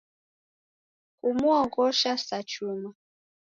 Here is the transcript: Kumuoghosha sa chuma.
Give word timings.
Kumuoghosha 1.19 2.11
sa 2.27 2.37
chuma. 2.49 2.89